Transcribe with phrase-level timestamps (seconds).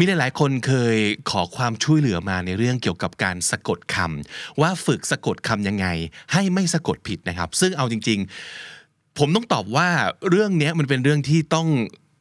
[0.00, 0.96] มีหลาย ๆ คนเคย
[1.30, 5.86] ขอความช่วยเหลือมาในเรื่องเกี่ยวกับการสะกดคำว่าฝึกสะกดคำยังไง
[6.32, 8.18] ให้ไม่สะกดผิดนะครับ ซึ่งเอาจริง
[8.68, 9.88] ๆ ผมต้องตอบว่า
[10.30, 11.68] เรื่องนี้มันเป็นเรื่องที่ต้อง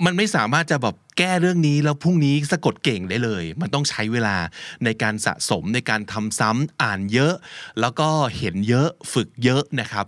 [0.05, 4.35] มันไม่สามารถจะแบบแก้เรื่องนี้แล้วพรุ่งนี้สะกดเก่งได้เลย มันต้องใช้เวลา
[4.83, 7.33] ในการสะสมในการทำซ้ำอ่านเยอะ
[7.81, 10.05] แล้วก็เห็นเยอะฝึกเยอะนะครับ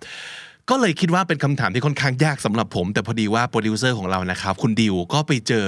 [0.70, 5.66] ก็เลยคิดว่าเป็นคำถามที่ค่อนข้างยากสำหรับผม แต่พอดีว่าโปรดิวเซอร์ของเรานะครับ คุณดิวก็ไปเจอ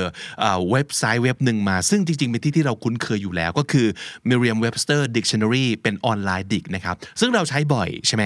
[0.71, 3.87] เว็บไซต์เว็บหนึ่งมา ซึ่งจริงๆ เป็นที่ที่เราคุ้นเคยอยู่แล้วก็คือ
[4.29, 8.23] Merriam-Webster Dictionary เป็นออนไลน์ดิกนะครับ ซึ่งเราใช้บ่อยใช่ไหม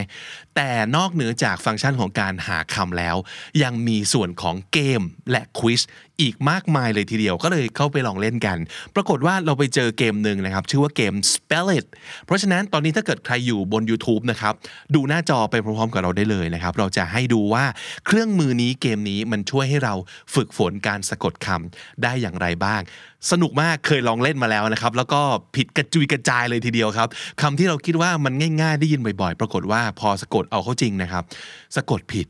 [0.55, 3.15] แต่นอกเหนือจากฟังก์ชันของการหาคำแล้ว
[3.63, 5.01] ยังมีส่วนของเกม
[5.31, 5.81] และควิส
[6.21, 8.57] อีกมากมายเลยทีเดียวก็เลยเข้าไปลองเล่นกัน
[8.95, 11.85] ปรากฏว่าเราไปเจอเกมหนึ่งนะครับ ชื่อว่าเกม Spell It
[12.25, 14.53] เพราะฉะนั้นตอนนี้ถ้าเกิดใครอยู่บน YouTube นะครับ
[14.95, 17.65] ดูหน้าจอไปพร้อมๆกับเราได้เลยนะครับ เราจะให้ดูว่า
[18.05, 19.93] เครื่องมือนี้เกมนี้มันช่วยให้เรา
[20.35, 22.81] ฝึกฝนการสะกดคำได้อย่างไรบ้าง
[23.31, 25.21] สนุกมากเคยลองเล่นมาแล้วนะครับ แล้วก็
[25.55, 27.07] ผิดกระจุยกระจายเลยทีเดียวครับ
[27.41, 31.23] คำที่เราคิดว่ามันง่าย ๆ ได้ยินบ่อย ๆ ปรากฏว่าพอสะกดเอาเข้าจริงนะครับ
[31.75, 32.27] สะกดผิด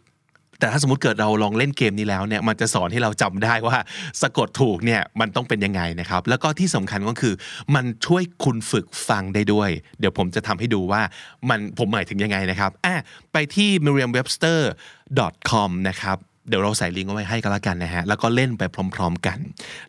[0.59, 3.77] แต่ถ้าสมมติเกิดเราลองเล่นเกมนี้แล้วเนี่ยมันจะสอนให้เราจำได้ว่า
[4.21, 7.33] สะกดถูกเนี่ยมันต้องเป็นยังไงนะครับ แล้วก็ที่สำคัญก็คือ
[7.75, 11.01] มันช่วยคุณฝึกฟังได้ด้วย เดี๋ยวผมจะทำให้ดูว่า
[11.49, 12.95] มันผมหมายถึงยังไงนะครับอะ
[13.33, 16.17] ไปที่ merriam-webster.com นะครับ
[16.49, 18.63] เดี๋ยวเราใส่ลิงก์เอาไว้ให้กันละกันนะฮะแล้วก็เล่นไป
[18.95, 19.37] พร้อม ๆ กัน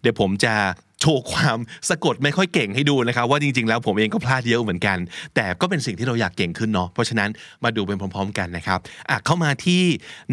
[0.00, 0.54] เดี๋ยวผมจะ
[1.00, 1.58] โชว์ความ
[1.90, 4.98] สะกดไม่ค่อยเก่งให้ดูนะครับ ว่าจริงๆ แล้วผมเองก็พลาดเยอะเหมือนกัน
[5.34, 7.30] แต่ก็เป็นสิ่งที่เราอยากเก่งขึ้นเนาะเพราะฉะนั้น
[7.64, 8.78] มาดูเป็นพร้อม ๆ กันนะครับ
[9.10, 9.82] อะเข้ามาที่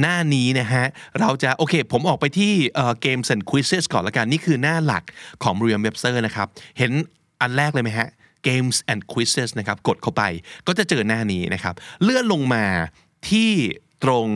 [0.02, 0.86] หน้านี้นะฮะ
[1.20, 2.53] เราจะโอเคผมออกไปที่
[3.02, 5.04] เกม and quizzes ก่อนละกันนี่คือหน้าหลัก
[5.43, 6.92] ของ Merriam-Webster นะครับเห็น
[7.42, 8.10] อันแรกเลยไหมฮะ
[8.48, 10.23] Games and Quizzes นะครับกดเข้าไป
[10.67, 12.66] ก็จะเจอหน้านี้นะครับเลื่อนลงมา
[13.30, 13.52] ที่
[14.04, 14.27] ตรง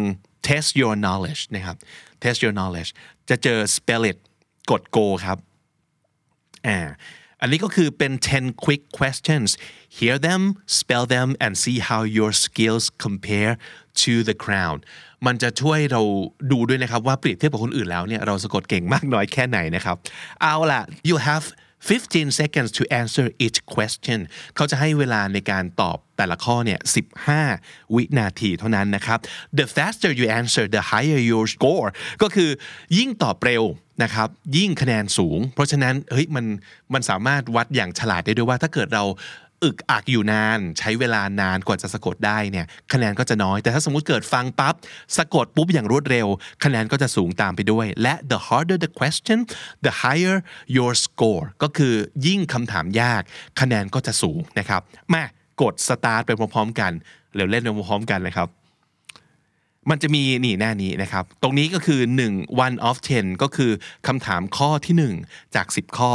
[0.47, 1.75] test your knowledge นะครับ
[2.23, 2.91] test your knowledge
[3.29, 4.17] จะเจอ spell it
[4.71, 5.37] กด go ครับ
[7.41, 9.49] อันนี้ก็คือเป็น 10 quick questions
[9.97, 10.41] hear them
[10.79, 13.53] spell them and see how your skills compare
[14.01, 14.77] to the crown
[15.25, 16.01] มันจะช่วยเรา
[16.51, 19.95] ดูด้วยนะครับว่าเปรียบเทียบกับคนอื่นแล้วเนี่ยเราสะกดเก่งมากน้อยแค่ไหนนะครับ
[20.41, 21.45] เอาล่ะ you have
[21.79, 24.19] 15 seconds to answer each question
[24.55, 26.79] เขาจะให้เวลาในการตอบแต่ละข้อเนี่ย
[27.35, 29.19] 15 วินาทีเท่านั้นนะครับ
[29.59, 31.87] the faster you answer the higher your score
[32.21, 32.49] ก็คือ
[32.97, 33.63] ยิ่งตอบเร็ว
[34.03, 36.45] นะครับ ยิ่งคะแนนสูง เพราะฉะนั้นเฮ้ยมัน
[36.93, 39.03] มันสามารถวัดอย่างฉลาดได้ด้วยว่าถ้าเกิดเรา
[39.63, 44.75] อึกอักอยู่นาน ใช้เวลานานกว่าจะสะกดได้เนี่ยคะแนนก็จะน้อยแต่ถ้าสมมุติเกิดฟังปั๊บ
[45.17, 46.27] สะกดปุ๊บอย่างรวดเร็ว
[46.63, 49.39] คะแนนก็จะสูงตามไปด้วย และ the harder the question
[49.85, 50.37] the higher
[50.77, 51.93] your score ก็คือ
[52.27, 53.21] ยิ่งคำถามยาก
[53.59, 54.81] คะแนนก็จะสูงนะครับ
[55.13, 55.23] มา
[55.61, 56.91] กด start ไปพร้อมๆกัน
[57.35, 58.49] เร็วเล่นไปพร้อมๆกันเลยครับ
[59.91, 61.99] มันจะมีนี่หน้านี้นะครับ ตรงนี้ก็คือ
[62.31, 63.71] 1 one of 10 ก็คือ
[64.07, 66.11] คำถามข้อที่ 1 จาก 10 ข้อ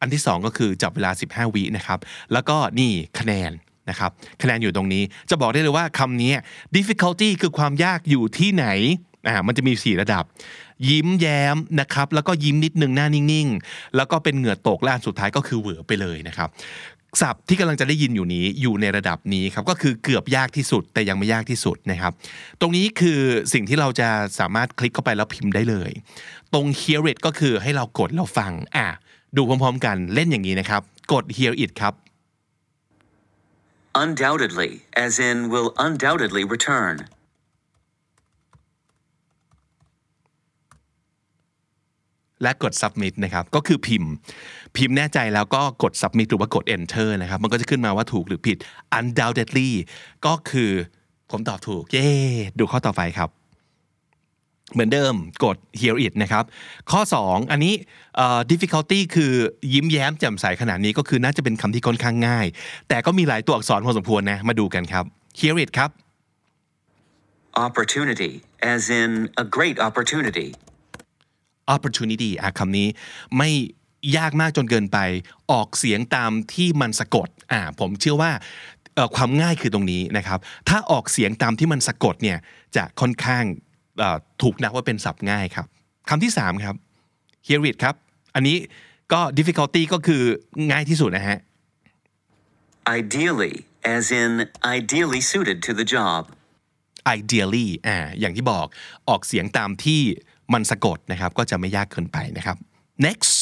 [0.00, 1.98] อันที่ 2 ก็คือจับเวลา 15 วินะครับ
[2.32, 3.52] แล้วก็นี่คะแนน
[3.90, 4.10] นะครับ
[4.42, 6.32] คะแนนอยู่ตรงนี้จะบอกได้เลยว่าคำนี้
[6.76, 8.66] difficulty คือความยากอยู่ที่ไหน
[9.28, 10.24] อ่ามันจะมี 4 ระดับ
[10.88, 16.48] ยิ้มแย้มนะครับแล้วก็ยิ้มนิดนึงหน้านิ่งๆ แล้วก็เป็นเหงื่อตกและอันสุดท้ายก็คือเหวอไปเลยนะครับ
[17.20, 22.12] ศัพท์ที่กำลังจะได้ยินอยู่นี้อยู่ในระดับนี้ครับก็คือเกือบยากที่สุดแต่ยังไม่ยากที่สุดนะครับ
[22.60, 23.20] ตรงนี้คือ
[23.52, 25.90] สิ่งที่เราจะสามารถคลิกเข้าไปแล้วพิมพ์ได้เลย
[26.54, 28.88] ตรง hear it ก็คือให้เรากดเราฟังอะ
[29.36, 31.94] ดูพร้อมๆกันเล่นอย่างนี้นะครับ กด hear it ครับ
[34.04, 34.70] Undoubtedly,
[35.04, 36.94] as in will undoubtedly return.
[42.42, 44.12] และกด submit นะครับ ก็คือพิมพ์
[44.76, 48.56] พิมพ์แน่ใจแล้วก็กด submit หรือว่ากด enter นะครับ มันก็จะขึ้นมาว่าถูกหรือผิด
[48.98, 49.70] undoubtedly
[50.26, 50.70] ก็คือ
[51.30, 52.08] ผมตอบถูก เย้
[52.58, 53.28] ดูข้อต่อไปครับ
[54.72, 56.44] เหมือนเดิมกด hear it นะครับ
[56.90, 57.74] ข้อ 2 อันนี้
[58.16, 59.32] เอ่อ difficulty คือ
[59.74, 62.46] ยิ้มแย้มแจ่มใสขนาดนี้ก็คือน่าจะเป็นคำที่ค่อนข้างง่าย
[62.88, 65.04] แต่ก็มีหลายตัวอักษรพอสมควรนะ มาดูกันครับ
[65.40, 65.90] hear it ครับ
[67.68, 68.32] Opportunity,
[68.74, 69.10] as in
[69.42, 70.48] a great opportunity.
[71.76, 72.88] opportunity อะคำนี้
[73.38, 73.50] ไม่
[74.16, 74.98] ยากมากจนเกินไป
[75.52, 78.32] ออกเสียงตามที่มันสะกด อ่า ผมเชื่อว่า
[78.94, 80.38] เอ่อความง่ายคือตรงนี้นะครับ
[80.68, 82.38] ถ้าออกเสียงตามที่มันสะกดเนี่ย
[82.76, 83.67] จะค่อนข้างเอ่อ
[84.42, 85.66] ถูกนับว่าเป็นศัพท์ง่ายครับ
[86.08, 86.76] คำที่3ครับ
[87.46, 87.94] hear it ครับ
[88.34, 88.56] อันนี้
[89.12, 90.22] ก็ difficulty ก็คือ
[90.70, 91.38] ง่ายที่สุดนะฮะ
[93.00, 93.54] Ideally,
[93.96, 94.30] as in
[94.78, 96.22] ideally suited to the job.
[97.16, 98.66] ideally อ่าอย่างที่บอก
[99.08, 100.00] ออกเสียงตามที่
[100.52, 102.56] มันสะกดนะครับ ก็จะไม่ยากเกินไปนะครับ
[103.06, 103.34] next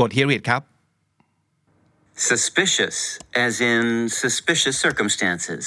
[0.00, 0.62] กด hear it ครับ
[2.32, 2.96] Suspicious,
[3.46, 5.64] as in suspicious circumstances.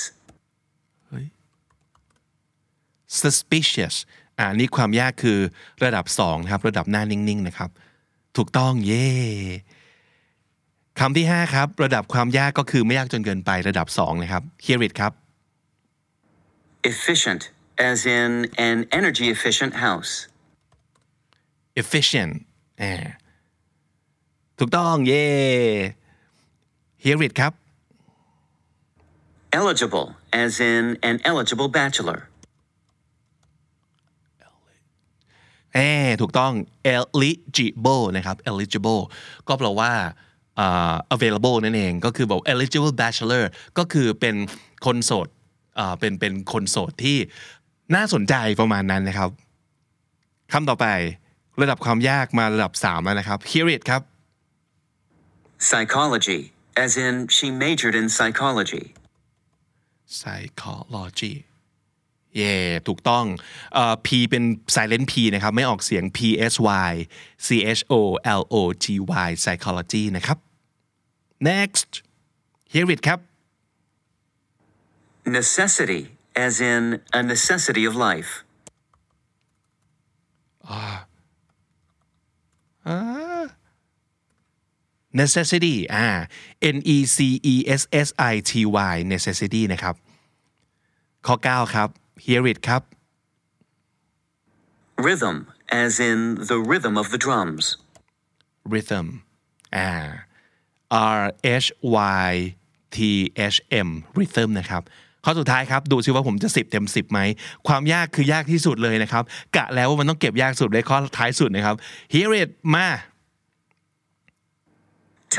[3.21, 3.95] Suspicious
[4.39, 5.39] อ่านี่ความยากคือ
[5.83, 7.69] ระดับ2นะครับระดับหน้านิ่งๆนะครับ
[8.37, 9.09] ถูกต้องเย่
[10.99, 15.11] คำที่ 5 ครับ ระดับความยากก็คือไม่ยากจนเกินไประดับ 2 นะครับ hear it ครับ
[16.91, 17.41] Efficient,
[17.91, 18.31] as in
[18.67, 20.11] an energy efficient house.
[21.81, 22.33] efficient
[22.81, 22.93] อ่า
[24.59, 25.27] ถูกต้องเย่
[27.03, 27.53] hear it ครับ
[29.59, 32.28] Eligible, as in an eligible bachelor.
[35.75, 36.53] เออถูกต้อง
[36.95, 39.01] eligible นะครับ eligible
[39.47, 39.91] ก็แปลว่า
[40.59, 43.43] อ่า available นั่นเอง ก็คือบอก eligible bachelor
[43.77, 44.35] ก็คือเป็น
[44.85, 45.27] คนโสด
[45.79, 47.17] อ่าเป็นเป็นคนโสดที่
[47.95, 49.29] น่าสนใจประมาณนั้นนะครับ
[50.53, 50.85] คำต่อไป
[51.61, 54.01] ระดับความยากมาระดับ3แล้วนะครับ hear it ครับ
[55.69, 56.41] Psychology,
[56.83, 58.85] as in she majored in psychology.
[60.19, 61.35] psychology
[62.35, 62.55] เย่
[62.87, 63.25] ถูกต้อง
[63.73, 64.43] เอ่อ P เป็น
[64.75, 66.19] silent P นะครับ ไม่ออกเสียง P
[66.51, 66.53] S
[66.89, 66.93] Y
[67.45, 67.47] C
[67.79, 67.93] H O
[68.39, 68.85] L O G
[69.27, 70.37] Y psychology นะครับ
[71.49, 71.89] next
[72.73, 73.19] hear it ครับ
[75.39, 76.01] Necessity,
[76.45, 76.83] as in
[77.19, 78.31] a necessity of life.
[85.21, 86.07] necessity อ่า
[86.75, 87.17] N E C
[87.53, 88.51] E S S I T
[88.93, 89.95] Y necessity นะครับ
[91.27, 91.89] ข้อ 9 ครับ
[92.25, 92.81] hear it ครับ
[95.07, 95.37] Rhythm,
[95.83, 96.19] as in
[96.51, 97.63] the rhythm of the drums.
[98.73, 99.07] rhythm
[99.77, 99.89] อ่า
[101.19, 101.23] R
[101.65, 101.67] H
[102.21, 102.29] Y
[102.95, 102.97] T
[103.55, 103.57] H
[103.87, 103.89] M
[104.19, 104.83] rhythm นะครับ
[105.25, 107.19] ข้อสุดท้ายครับ ดูซิว่าผมจะ 10 เต็ม 10ไหม
[107.67, 109.23] ความยากคือยากที่สุดเลยนะครับ
[109.55, 111.75] กะแล้วว่ามันต้องเก็บยากสุดเลยข้อท้ายสุดนะครับ
[112.13, 112.87] hear it มา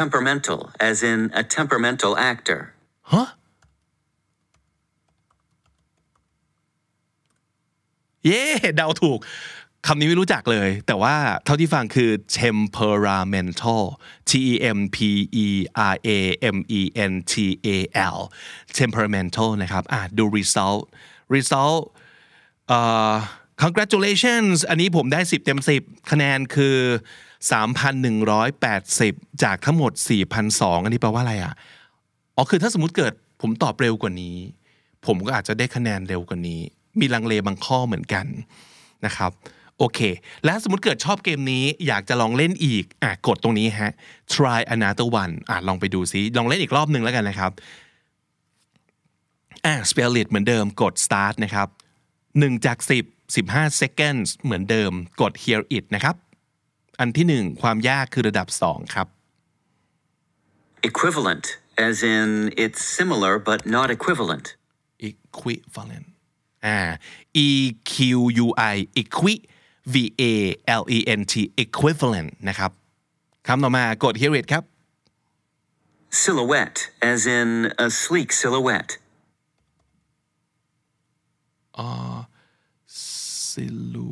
[0.00, 2.60] Temperamental, as in a temperamental actor.
[3.12, 3.28] ฮะ
[8.26, 8.42] เย้
[8.76, 9.18] เดาถูก
[9.86, 11.14] คำนี้ไม่รู้จักเลย แต่ว่า
[11.44, 13.82] เท่าที่ฟังคือ temperamental
[14.28, 14.98] T E M P
[15.44, 15.46] E
[15.92, 16.10] R A
[16.56, 16.80] M E
[17.10, 17.34] N T
[17.66, 17.68] A
[18.14, 18.18] L
[18.78, 20.82] temperamental นะครับอะดู result
[21.34, 21.80] result
[22.68, 22.80] เอ่
[23.10, 23.14] อ
[23.62, 26.76] congratulations อันนี้ผมได้ 10 เต็ม 10 คะแนนคือ
[28.30, 29.92] 3,180 จากทั้งหมด
[30.38, 31.54] 4,200 อันนี้แปลว่าอะไรอะ
[32.36, 34.36] อ๋อ คือถ้าสมมติเกิดผมตอบเร็วกว่านี้
[35.06, 36.60] ผมก็อาจจะได้คะแนนเร็วกว่านี้
[37.00, 38.26] มีลังเลบางข้อเหมือนกัน
[39.06, 39.32] นะครับ
[39.78, 40.00] โอเค
[40.44, 43.92] และสมมติเกิดชอบเกมนี้อยากจะลองเล่นอีกอะกดตรงนี้ฮะ
[44.34, 47.52] try another one อะลองไปดูซิลองเล่นอีกรอบหนึ่งแล้วกันนะครับ
[49.66, 51.68] อะ spell it เหมือนเดิมกด start นะครับ
[52.16, 56.16] 1จาก10 15 seconds เหมือนเดิมกด hear it นะครับ
[57.00, 59.06] อันที่ 1 ความยากคือระดับ 2 ครับ
[60.90, 61.46] Equivalent,
[61.88, 62.28] as in
[62.64, 64.46] it's similar but not equivalent.
[65.10, 66.06] equivalent
[66.66, 66.78] อ่า
[67.46, 67.48] e
[67.90, 67.92] q
[68.44, 69.34] u i equi
[69.92, 69.94] v
[70.30, 70.34] a
[70.80, 71.34] l e n t
[71.64, 72.70] equivalent นะครับ
[73.46, 74.64] คำต่อมากด hear it ครับ
[76.22, 76.80] Silhouette,
[77.12, 77.50] as in
[77.84, 78.92] a sleek silhouette.
[83.50, 84.10] silu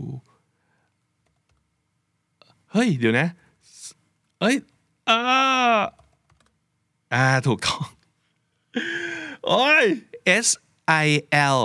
[2.73, 3.29] เฮ้ย เดี๋ยวนะ
[4.41, 4.57] เอ้ย
[5.09, 5.19] อ่า
[7.15, 7.85] อ่า ถูกต้อง
[9.47, 9.85] โอ้ย
[10.45, 10.49] S
[11.05, 11.09] I
[11.57, 11.63] L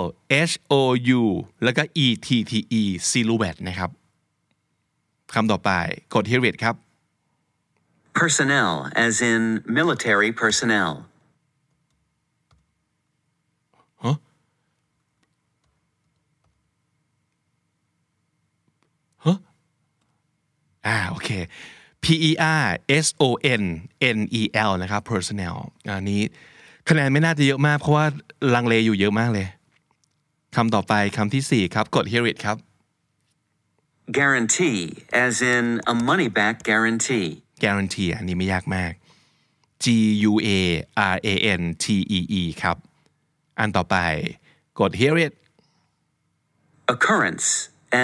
[0.52, 0.82] H O
[1.20, 1.24] U
[1.64, 3.90] แล้วก็ E T T E silhouette นะครับ
[5.34, 5.72] คำต่อไป
[6.14, 6.76] กด hear it ครับ
[8.22, 8.72] Personnel,
[9.06, 9.42] as in
[9.80, 10.92] military personnel.
[20.88, 21.30] อ่าโอเค
[22.04, 22.32] P E
[22.64, 22.68] R
[23.06, 23.30] S O
[23.62, 23.64] N
[24.18, 25.56] N E L นะครับ personnel
[25.88, 26.22] อันนี้
[26.90, 28.06] คะแนนไม่น่าจะเยอะมากเพราะว่า
[28.54, 29.48] ลังเลอยู่เยอะมากเลย
[30.56, 32.58] คำต่อไปคำที่4ครับกด hear it ครับ
[34.20, 34.82] Guarantee,
[35.26, 37.28] as in a money back guarantee.
[37.64, 38.94] guarantee อันนี้ไม่ยากมาก
[39.84, 39.86] G
[40.32, 40.50] U A
[41.14, 41.86] R A N T
[42.18, 42.78] E E ครับ
[43.60, 43.98] อันต่อไป
[44.80, 45.34] กด hear it
[46.96, 47.48] Occurrence,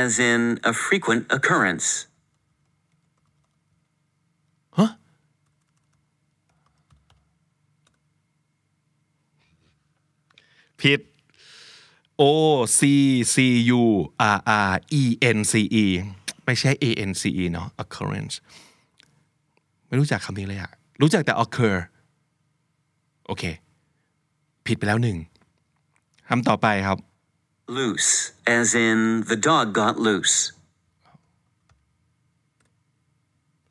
[0.01, 1.87] as in a frequent occurrence.
[10.81, 10.99] ผิด
[12.21, 12.23] O
[12.79, 12.81] C
[13.33, 13.35] C
[13.79, 13.83] U
[14.35, 14.71] R R
[15.01, 15.03] E
[15.37, 15.85] N C E
[16.45, 18.35] ไม่ใช่ A N C E เนาะ occurrence
[19.87, 20.71] ไม่รู้จักคำนี้เลยอะ
[21.01, 21.75] รู้จักแต่ occur
[23.25, 23.43] โอเค
[24.65, 25.17] ผิดไปแล้วหนึ่ง
[26.29, 26.97] คำต่อไปครับ
[27.79, 28.11] Loose,
[28.57, 30.37] as in the dog got loose.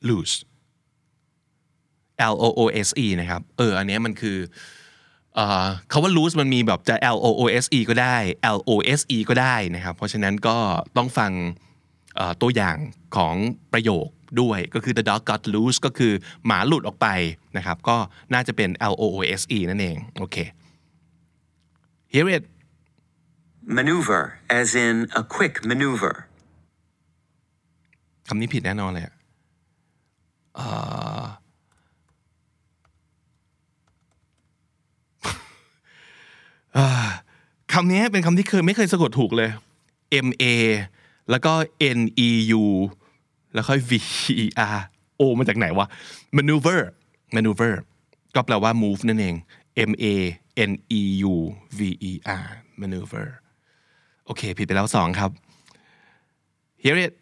[0.09, 0.35] loose
[2.33, 4.78] L O O S E นะครับ เออ อันเนี้ยมันคือเอ่อ
[5.91, 8.17] คาว่า loose มันมีแบบจะ L O O S E ก็ได้
[8.57, 10.57] L O S E ก็ได้นะครับ เพราะฉะนั้นก็
[10.97, 11.33] ต้องฟัง
[12.17, 12.77] เอ่อตัวอย่าง
[13.17, 13.35] ของ
[13.73, 14.09] ประโยค
[14.41, 16.13] ด้วยก็คือ the dog got loose ก็คือ
[16.47, 17.09] หมาหลุดออกไป
[17.57, 17.97] นะครับ ก็
[18.33, 20.37] น่าจะเป็น L O O S E นั่นเองโอเค
[22.15, 22.45] hear it
[23.79, 26.15] Maneuver, as in a quick maneuver.
[28.29, 29.15] คำนี้ผิดแน่นอนเลยอะ
[30.55, 30.67] เอ่
[31.21, 31.25] อ
[36.68, 36.68] เอ่อ
[37.73, 39.51] คำนี้เป็นคำที่เคยไม่เคยสะกดถูกเลย
[40.27, 40.45] M A
[41.31, 41.53] แล้วก็
[41.99, 42.31] N E
[42.63, 42.65] U
[43.55, 43.93] แล้วค่อย V
[44.45, 44.79] E R
[45.21, 45.87] O มาจากไหนวะ
[46.37, 46.81] maneuver
[47.35, 47.75] maneuver
[48.35, 49.35] ก็แปลว่า move นั่นเอง
[49.91, 50.07] M A
[50.71, 51.35] N E U
[51.79, 51.81] V
[52.11, 52.13] E
[52.45, 52.47] R
[52.81, 53.27] maneuver
[54.27, 55.31] โอเค ผิดไปแล้วสองครับ
[56.83, 57.13] hear it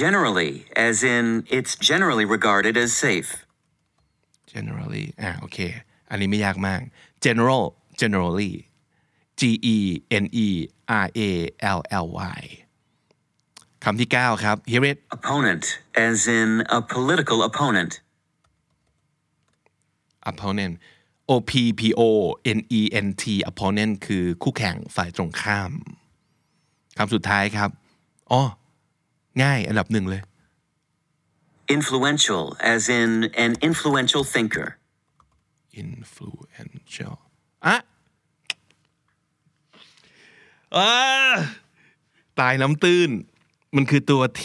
[0.00, 0.52] Generally,
[0.88, 1.24] as in
[1.56, 3.30] it's generally regarded as safe.
[4.52, 5.58] generally อ่าโอเค
[6.10, 6.80] อันนี้ไม่ยากมาก
[7.26, 7.64] general
[8.00, 8.54] generally
[9.38, 9.42] G
[9.74, 9.76] E
[10.22, 10.48] N E
[11.04, 11.20] R A
[11.78, 12.06] L L
[12.40, 12.42] Y
[13.84, 15.64] คำที่ 9 ครับ hear it Opponent,
[16.08, 17.92] as in a political opponent.
[20.30, 20.74] opponent
[21.32, 22.02] O P P O
[22.56, 25.72] N E N T opponent คือคู่แข่งฝ่ายตรงข้าม
[26.98, 27.70] คำสุดท้ายครับ
[28.30, 28.42] อ๋อ
[29.42, 30.22] ง่ายอันดับหนึ่งเลย
[31.78, 33.10] Influential, as in
[33.44, 34.68] an influential thinker.
[35.84, 37.16] influential
[37.66, 37.76] อะ
[40.76, 41.34] อ่า
[42.40, 43.10] ตายน้ำตื้น
[43.76, 44.44] มันคือตัว T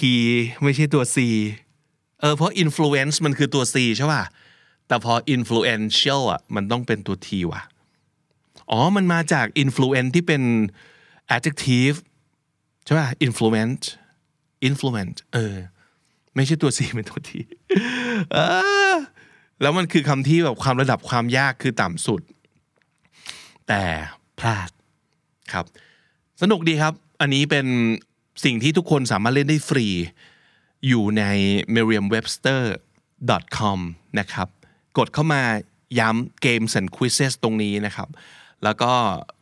[0.64, 1.18] ไม่ใช่ตัว C
[2.20, 4.24] เออเพราะ influence มันคือตัว C ใช่ป่ะ
[4.88, 7.62] แต่พอ influential อะมันต้องเป็นตัว T ว่ะ
[8.72, 10.42] อ๋อ มันมาจาก influence ที่เป็น
[11.36, 11.98] adjective
[12.86, 13.84] ใช่ป่ะ influence
[14.68, 15.56] influence เออ
[16.36, 17.32] ไม่ใช่ตัว C เป็นตัว T
[18.34, 18.38] เอ
[18.94, 18.96] อ
[19.62, 22.22] แล้วมันคือคำที่แบบความระดับความยากคือต่ำสุด
[23.72, 23.86] แต่
[24.40, 24.70] พลาด
[25.52, 25.66] ครับ
[26.42, 27.68] สนุกดีครับ อันนี้เป็น
[28.46, 29.88] สิ่งที่ทุกคนสามารถเล่นได้ฟรี
[30.88, 31.24] อยู่ใน
[31.76, 33.80] merriam-webster.com
[34.20, 34.48] นะครับ
[34.98, 35.42] กดเข้ามา
[36.00, 38.08] ย้ำ Games and Quizzes ตรงนี้นะครับ
[38.64, 38.92] แล้วก็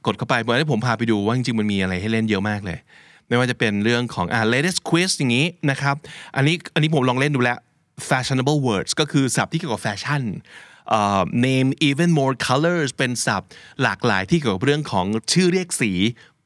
[0.05, 2.79] กดเข้าไปเมื่อที่ผมพาไปดูว่าจริงๆมันมีอะไรให้เล่นเยอะมากเลย
[3.27, 5.95] ไม่ว่าจะเป็นเรื่องของอ่า latest quiz อย่างนี้นะครับ
[6.35, 7.57] อันนี้อันนี้ผมลองเล่นดูแล้ว
[8.09, 10.21] fashionable words ก็คือศัพท์ที่เกี่ยวกับแฟชั่น
[11.45, 13.49] name even more colors เป็นศัพท์
[13.81, 15.91] หลากหลายที่เกี่ยวกับเรื่องของชื่อเรียกสี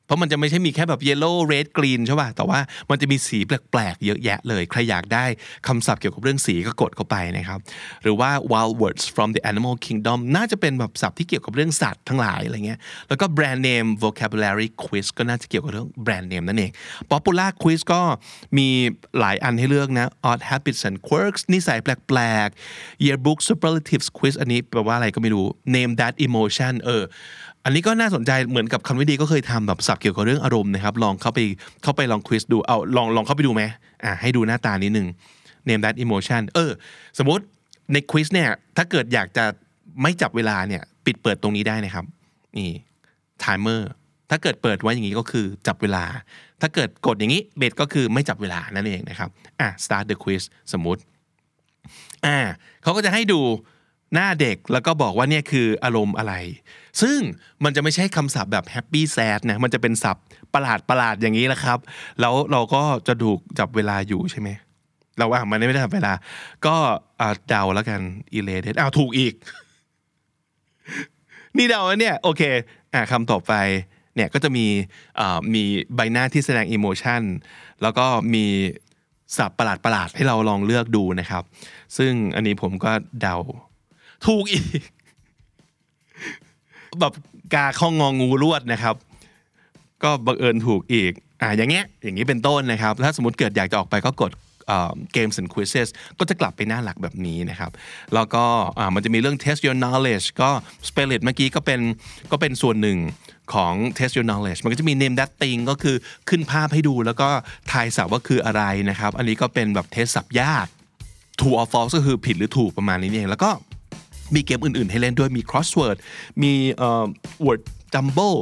[0.05, 5.25] เพราะมันจะไม่ใช่มีแค่แบบ yellow red green ใช่ป่ะ แต่ว่ามันจะมีสีแปลกๆ เยอะแยะเลย ใครอยากได้
[5.67, 7.59] คำศัพท์เกี่ยวกับเรื่องสีก็กดเข้าไปนะครับ
[8.03, 12.79] หรือว่า wild words from the animal kingdom น่าจะเป็นแบบศัพท์ที่เกี่ยวกับเรื่องสัตว์ทั้งหลายอะไรเงี้ย
[13.09, 16.71] แล้วก็ brand name vocabulary quiz ก็น่าจะเกี่ยวกับเรื่อง brand name นั่นเอง
[17.11, 18.01] popular quiz ก็
[18.57, 18.67] มี
[19.19, 25.45] หลายอันให้เลือกนะ odd habits and quirks นิสัยแปลกๆ yearbook superlatives quiz อันนี้แปลว่าอะไรก็ไม่รู้
[25.75, 27.03] name that emotion เออ
[27.65, 31.39] อันนี้ก็น่าสนใจเหมือนกับคำวิดีก็เคยทำแบบศัพท์เกี่ยวกับเรื่องอารมณ์นะครับ ลองเข้าไป
[31.83, 33.63] เข้าไปลองควิสดูเอาลองลองเข้าไปดูไหม
[34.03, 35.07] อ่าให้ดูหน้าตานิดนึง
[35.67, 36.71] name that emotion เออ
[37.19, 37.43] สมมติ
[37.93, 39.45] ในควิสเนี่ย ถ้าเกิดอยากจะ
[40.01, 42.05] ไม่จับเวลาเนี่ย ปิดเปิดตรงนี้ได้นะครับ
[42.57, 42.71] นี่
[43.43, 43.81] timer
[44.29, 46.03] ถ้าเกิดเปิดไว้อย่างนี้ก็คือจับเวลา
[46.61, 49.29] ถ้าเกิดกดอย่างนี้เบสก็คือไม่จับเวลานั่นเองนะครับ
[49.59, 50.43] อะ start the quiz
[50.73, 51.01] สมมติ
[52.25, 52.37] อ่า
[52.83, 53.39] เขาก็จะให้ดู
[54.13, 56.33] หน้าเด็กแล้วก็บอกว่าเนี่ยคืออารมณ์อะไร
[57.01, 57.17] ซึ่ง
[57.63, 61.79] มันจะไม่ใช่คำศัพท์แบบ happy sad นะมันจะเป็นศัพท์ประหลาดประหลาดอย่างนี้แหละครับ
[62.19, 64.49] แล้วเราก็จะถูกจับเวลาอยู่ใช่ไหม
[65.17, 66.13] เราว่ามันไม่ได้จับเวลา
[66.65, 66.75] ก็
[67.49, 68.01] เดาแล้วกัน
[68.37, 69.33] elated อ้าวถูกอีก
[71.57, 72.41] นี่เดาเนี่ยโอเค
[72.93, 73.53] อ่าคำต่อไป
[74.15, 74.65] เนี่ยก็จะมี
[75.53, 75.63] มี
[75.95, 77.21] ใบหน้าที่แสดงอิโมชัน
[77.81, 78.45] แล้วก็มี
[79.37, 81.43] ศัพท์ประหลาดประหลาดให้เราลองเลือกดูนะครับ
[81.97, 83.35] ซึ่งอันนี้ผมก็เดา
[84.27, 84.81] ถูกอีก
[87.01, 87.13] แบบ
[87.53, 88.95] กาข้องงองูรวดนะครับ
[90.03, 94.31] ก็บังเอิญถูกอีกอ่าอย่างเงี้ยอย่างนี้เป็นต้นนะครับ ถ้าสมมติเกิดอยากจะออกไปก็กด
[95.13, 97.71] เกม and quizzes ก็จะกลับไปหน้าหลักแบบนี้นะครับ
[98.13, 98.43] แล้วก็
[98.79, 100.49] อ่ามันจะมีเรื่อง test your knowledge ก็
[100.87, 101.79] spell it เมื่อกี้ก็เป็น
[102.31, 102.97] ก็เป็นส่วนหนึ่ง
[103.53, 105.95] ของ test your knowledge มันก็จะมี name that thing ก็คือ
[106.29, 107.29] ขึ้นภาพให้ดูแล้วก็
[107.71, 110.67] ทายศัพท์ว่าคืออะไรนะครับ อันนี้ก็เป็นแบบเทสศัพท์ยาก
[111.39, 113.49] true or false ก็คือผิดหรือถูกประมาณนี้เอง แล้วก็
[114.35, 115.97] มีเกมอื่นๆ ให้เล่นด้วยมี crossword
[116.43, 117.05] มีเอ่อ
[117.45, 117.61] word
[117.93, 118.37] jumble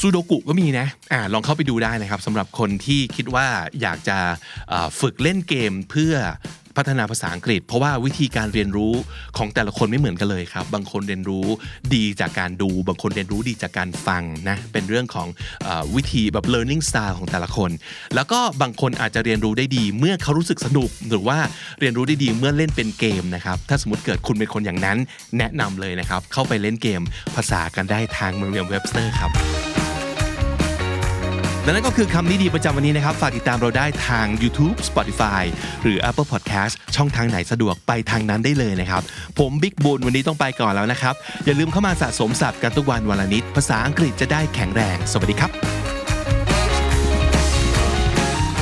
[0.00, 3.46] ซูโดกุก็มีนะอ่าลองเข้าไปดูได้นะครับสำหรับคนที่คิดว่า
[3.82, 4.18] อยากจะ
[5.00, 6.14] ฝึกเล่นเกมเพื่อ
[6.78, 8.92] พัฒนาภาษาอังกฤษ เพราะว่าวิธีการเรียนรู้
[9.36, 11.46] ของแต่ละคนไม่เหมือนกันเลยครับ บางคนเรียนรู้
[11.94, 15.28] ดีจากการดู บางคนเรียนรู้ดีจากการฟังนะ เป็นเรื่องของ
[15.66, 17.70] อวิธีแบบ learning style ของแต่ละคน
[18.14, 21.38] แล้วก็บางคนอาจจะเรียนรู้ได้ดี เมื่อเขารู้สึกสนุก หรือว่า
[21.80, 24.98] เรียนรู้ได้ดีเมื่อเล่นเป็นเกมนะครับ ถ้าสมมติเกิดคุณเป็นคนอย่างนั้น
[25.38, 27.02] แนะนำเลยนะครับ เข้าไปเล่นเกม
[27.36, 29.32] ภาษากันได้ทาง Merriam-Webster ครับ
[31.68, 35.42] และนั่นก็คือคำนี้ดีประจำวันนี้นะครับ ฝากติดตามเราได้ทาง YouTube Spotify
[35.82, 39.02] หรือ Apple Podcast ช่องทางไหนสะดวกไปทางนั้นได้เลยนะครับ
[39.38, 45.50] ผมบิ๊กบุญวันนี้ต้องไปก่อนแล้วนะครับ อย่าลืมเข้ามาสะสมศัพท์กันทุกวันวันละนิด ภาษาอังกฤษจะได้แข็งแรง สวัสดีครับ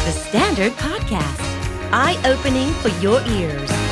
[0.07, 1.43] The Standard Podcast,
[2.05, 3.86] eye opening for your ears.